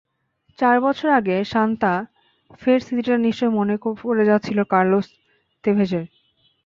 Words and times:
চার 0.59 0.77
বছর 0.81 1.07
আগে 1.19 1.35
সান্তা 1.43 1.93
ফের 2.61 2.79
স্মৃতিটা 2.85 3.17
নিশ্চয়ই 3.17 3.53
মনে 3.57 3.75
পড়ে 4.01 4.23
যাচ্ছিল 4.25 4.59
কার্লোস 4.63 5.07
তেভেজের। 5.63 6.05